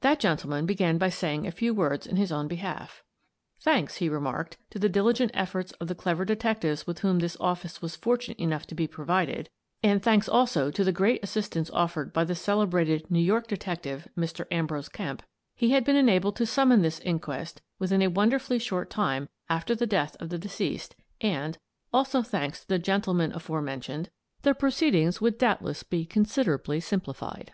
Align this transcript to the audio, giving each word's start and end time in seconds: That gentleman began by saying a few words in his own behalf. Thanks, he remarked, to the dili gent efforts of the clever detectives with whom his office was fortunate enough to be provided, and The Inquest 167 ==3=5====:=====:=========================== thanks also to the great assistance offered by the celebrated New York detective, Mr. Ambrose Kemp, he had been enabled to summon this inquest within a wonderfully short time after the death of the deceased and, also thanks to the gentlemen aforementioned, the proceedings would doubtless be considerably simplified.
That 0.00 0.18
gentleman 0.18 0.66
began 0.66 0.98
by 0.98 1.08
saying 1.10 1.46
a 1.46 1.52
few 1.52 1.72
words 1.72 2.04
in 2.04 2.16
his 2.16 2.32
own 2.32 2.48
behalf. 2.48 3.04
Thanks, 3.60 3.98
he 3.98 4.08
remarked, 4.08 4.56
to 4.70 4.78
the 4.80 4.90
dili 4.90 5.14
gent 5.14 5.30
efforts 5.34 5.70
of 5.74 5.86
the 5.86 5.94
clever 5.94 6.24
detectives 6.24 6.84
with 6.84 6.98
whom 6.98 7.20
his 7.20 7.36
office 7.38 7.80
was 7.80 7.94
fortunate 7.94 8.40
enough 8.40 8.66
to 8.66 8.74
be 8.74 8.88
provided, 8.88 9.50
and 9.80 10.02
The 10.02 10.10
Inquest 10.14 10.26
167 10.26 10.26
==3=5====:=====:=========================== 10.26 10.26
thanks 10.26 10.28
also 10.28 10.70
to 10.72 10.82
the 10.82 10.92
great 10.92 11.22
assistance 11.22 11.70
offered 11.70 12.12
by 12.12 12.24
the 12.24 12.34
celebrated 12.34 13.08
New 13.08 13.20
York 13.20 13.46
detective, 13.46 14.08
Mr. 14.18 14.46
Ambrose 14.50 14.88
Kemp, 14.88 15.22
he 15.54 15.70
had 15.70 15.84
been 15.84 15.94
enabled 15.94 16.34
to 16.38 16.44
summon 16.44 16.82
this 16.82 16.98
inquest 16.98 17.62
within 17.78 18.02
a 18.02 18.08
wonderfully 18.08 18.58
short 18.58 18.90
time 18.90 19.28
after 19.48 19.76
the 19.76 19.86
death 19.86 20.16
of 20.18 20.30
the 20.30 20.38
deceased 20.38 20.96
and, 21.20 21.58
also 21.92 22.20
thanks 22.20 22.62
to 22.62 22.66
the 22.68 22.80
gentlemen 22.80 23.30
aforementioned, 23.32 24.10
the 24.42 24.54
proceedings 24.54 25.20
would 25.20 25.38
doubtless 25.38 25.84
be 25.84 26.04
considerably 26.04 26.80
simplified. 26.80 27.52